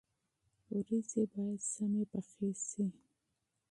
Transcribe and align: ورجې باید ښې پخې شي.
ورجې 0.77 1.21
باید 1.31 1.61
ښې 1.71 2.01
پخې 2.11 2.49
شي. 2.67 2.85